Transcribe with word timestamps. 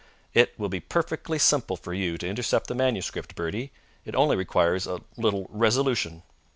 It 0.33 0.57
will 0.57 0.67
be 0.67 0.79
perfectly 0.79 1.37
simple 1.37 1.77
for 1.77 1.93
you 1.93 2.17
to 2.17 2.27
intercept 2.27 2.65
the 2.65 2.73
manuscript, 2.73 3.35
Bertie. 3.35 3.71
It 4.03 4.15
only 4.15 4.35
requires 4.35 4.87
a 4.87 5.01
little 5.15 5.45
resolution." 5.51 6.23